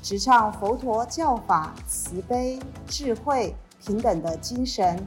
[0.00, 5.04] 直唱佛陀教法慈悲、智慧、平等的精神，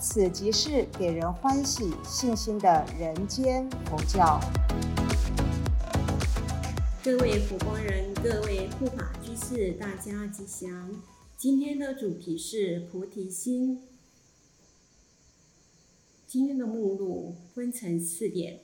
[0.00, 4.40] 此即是给人欢喜、信心的人间佛教。
[7.04, 10.90] 各位佛光人，各位护法居士，大家吉祥。
[11.36, 13.82] 今天的主题是菩提心。
[16.26, 18.60] 今天的目录分成四点：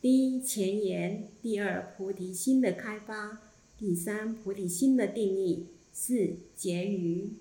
[0.00, 3.42] 第一，前言；第二，菩提心的开发。
[3.78, 7.34] 第三，菩提心的定义；四，结语。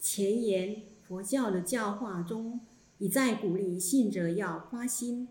[0.00, 2.58] 前言：佛教的教化中，
[2.98, 5.28] 一再鼓励信者要发心，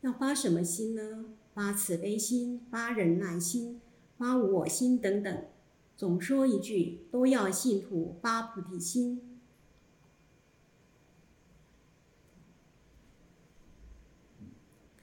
[0.00, 1.26] 要发什么心呢？
[1.52, 3.82] 发慈悲心，发忍耐心，
[4.16, 5.44] 发我心等等。
[5.98, 9.35] 总说一句，都要信徒发菩提心。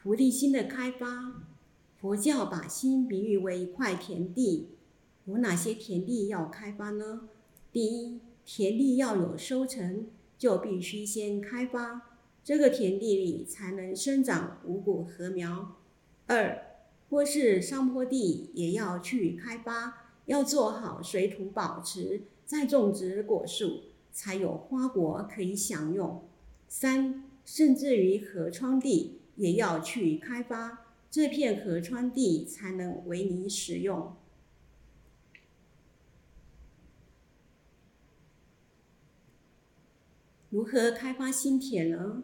[0.04, 1.46] 菩提心的开发，
[1.96, 4.68] 佛教把心比喻为一块田地，
[5.24, 7.30] 有哪些田地要开发呢？
[7.72, 12.02] 第一，田地要有收成，就必须先开发，
[12.44, 15.78] 这个田地里才能生长五谷禾苗。
[16.28, 16.62] 二，
[17.10, 26.22] 或是上坡地也要去开发，要做好水土保持，再种植果树，才有花果可以享用。
[26.68, 29.20] 三，甚至于河川地。
[29.36, 34.16] 也要去开发这片河川地，才能为你使用。
[40.50, 42.24] 如何开发新田呢？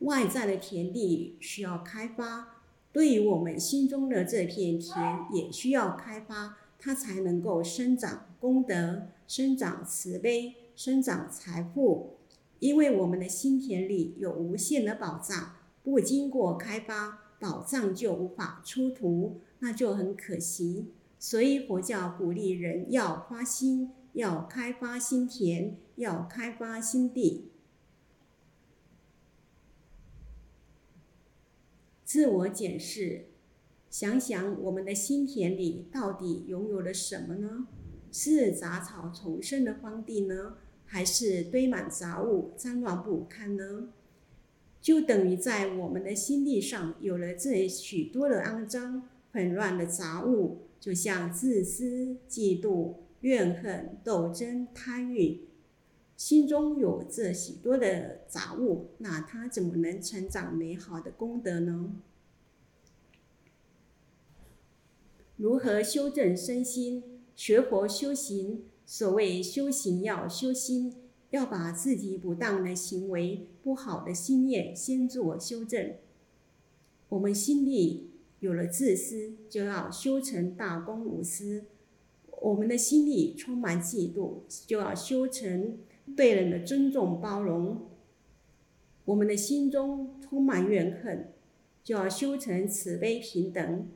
[0.00, 2.62] 外在的田地需要开发，
[2.92, 12.16] 对于我们心中的这片田也需要开发，它才能够生长功德、生长慈悲、生长财富。
[12.58, 15.59] 因为我们的心田里有无限的宝藏。
[15.82, 20.92] 不经过开发，宝藏就无法出土，那就很可惜。
[21.18, 27.50] 所以佛教鼓励人要发心，要开发心田，要开发心地。
[32.04, 33.26] 自我检视，
[33.88, 37.68] 想想我们的心田里到底拥有了什么呢？
[38.12, 43.90] 是杂草丛生的荒地呢，还是堆满杂物、脏乱不堪呢？
[44.80, 55.42] 就等于在我们的心地上有了这许多的肮脏、混乱的杂物，就像自私、嫉妒、怨恨、斗争、贪欲，
[56.16, 61.92] 心中有这许多的杂物，那他怎么能成长美好的功德呢？
[65.36, 67.02] 如何修正身心？
[67.36, 70.94] 学佛修行，所谓修行要修心。
[71.30, 75.94] 要把自己不当的行为、不好的心念先做修正。
[77.08, 78.10] 我们心里
[78.40, 81.64] 有了自私，就要修成大公无私；
[82.40, 85.78] 我们的心里充满嫉妒，就要修成
[86.16, 87.76] 对人的尊重包容；
[89.04, 91.32] 我们的心中充满怨恨，
[91.84, 93.86] 就要修成慈悲平等；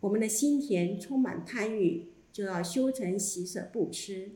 [0.00, 4.32] 我们的心田充满贪欲，就要修成喜舍布施。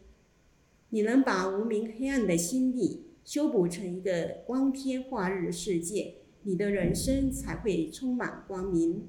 [0.90, 9.06] 你能把无名黑暗的心力修补成一个光天化日的世界，你的人生才会充满光明。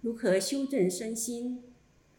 [0.00, 1.62] 如何修正身心？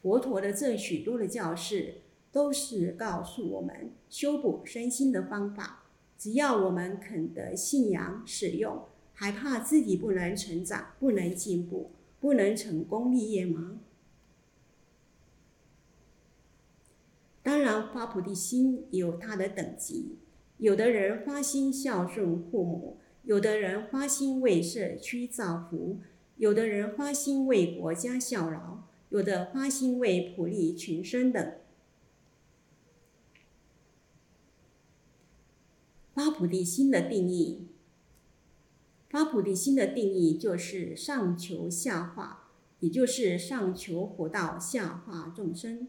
[0.02, 5.84] 佛陀的这许多的教示，都是告诉我们修补身心的方法。
[6.18, 8.84] 只要我们肯得信仰使用，
[9.14, 13.80] 还怕自己不能成长、不能进步、不能成功立业吗？
[17.50, 20.20] 当然，发菩提心有它的等级。
[20.60, 26.00] 有的人发心孝顺父母，有的人发心为社区造福，
[26.38, 31.54] 有的人发心为国家效劳，有的发心为普利群生等。
[36.14, 37.66] 发菩提心的定义，
[39.10, 45.88] 发菩提心的定义就是上求下化，也就是上求佛道，下化众生。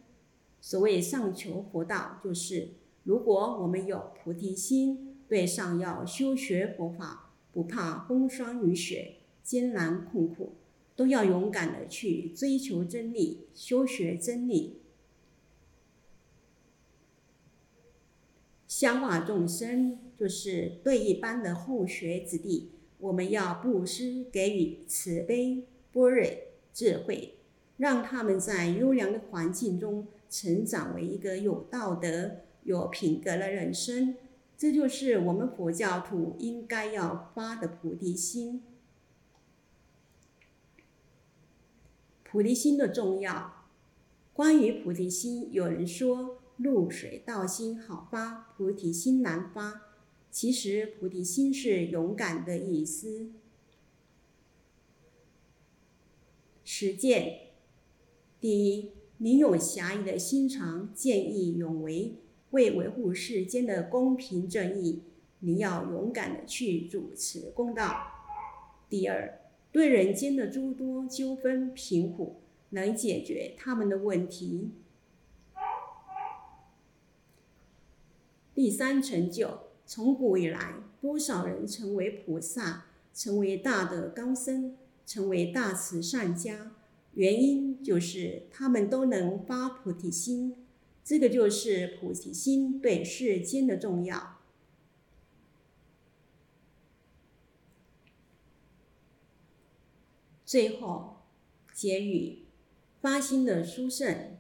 [0.61, 2.69] 所谓上求佛道，就是
[3.05, 10.53] 如果我们有菩提心，对上要修学佛法，不怕风霜雨雪，艰难困苦，
[10.95, 14.81] 都要勇敢的去追求真理，修学真理，
[18.69, 26.25] 香化众生，就是对一般的后学子弟，我们要布施，给予慈悲、般若、
[26.73, 27.37] 智慧，
[27.79, 34.15] 让他们在优良的环境中成长为一个有道德、有品格的人生。
[34.57, 38.63] 这就是我们佛教徒应该要发的菩提心。
[42.23, 43.67] 菩提心的重要，
[44.33, 49.83] 关于菩提心，有人说“露水道心好发，菩提心难发”。
[50.31, 53.33] 其实，菩提心是勇敢的意思。
[56.63, 57.49] 实践：
[58.39, 62.15] 第一，你有侠义的心肠，见义勇为。
[62.53, 65.03] 为维护世间的公平正义，
[65.41, 68.13] 你要勇敢的去主持公道。
[68.89, 72.41] 第二，对人间的诸多纠纷贫苦，
[72.71, 74.71] 能解决他们的问题。
[78.55, 86.73] 第三成就，从古以来，多少人成为菩萨，成为大德高僧，成为大慈善家，
[87.15, 90.57] 原因就是他们都能发菩提心。
[91.03, 94.39] 这个就是菩提心对世间的重要。
[100.45, 101.17] 最后
[101.73, 102.45] 结语：
[103.01, 104.37] 发心的殊胜。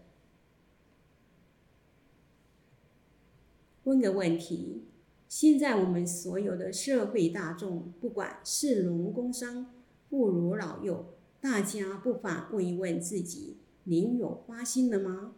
[3.84, 4.84] 问个问题：
[5.28, 9.72] 现在我们所有的社会大众，不管是农工商、
[10.08, 15.34] 妇孺老幼，大家不妨问一问自己：您有发心了吗？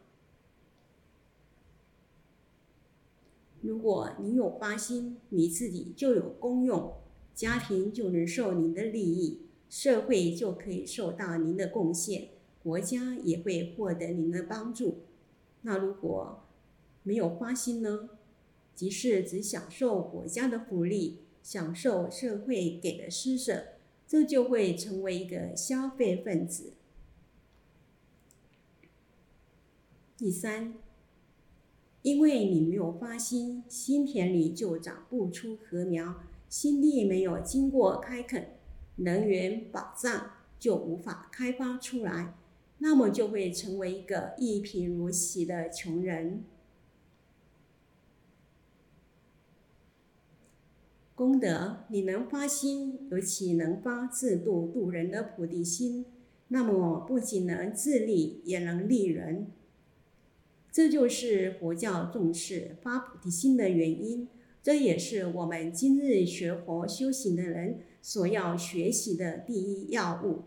[3.61, 6.95] 如果你有发心，你自己就有功用，
[7.37, 12.31] 家庭就能受您的利益，社会就可以受到您的贡献，
[12.65, 15.03] 国家也会获得您的帮助。
[15.61, 16.43] 那如果
[17.05, 18.11] 没有发心呢？
[18.75, 23.67] 即是只享受国家的福利，享受社会给的施舍，
[24.12, 26.75] 这就会成为一个消费分子。
[30.19, 30.75] 第三。
[32.03, 36.17] 因为你没有发心，心田里就长不出禾苗；
[36.50, 38.59] 心地没有经过开垦，
[38.97, 42.35] 能源宝藏就无法开发出来，
[42.81, 46.44] 那么就会成为一个一贫如洗的穷人。
[51.23, 56.05] 功德，你能发心，尤其能发自度度人的菩提心，
[56.49, 59.47] 那么不仅能自利，也能利人。
[60.73, 64.27] 这就是佛教重视发菩提心的原因，
[64.65, 70.47] 这也是我们今日学佛修行的人所要学习的第一要务。